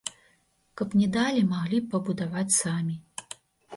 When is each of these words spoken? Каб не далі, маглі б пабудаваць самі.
Каб 0.79 0.95
не 1.01 1.07
далі, 1.19 1.43
маглі 1.53 1.77
б 1.85 1.91
пабудаваць 1.93 2.57
самі. 2.61 2.95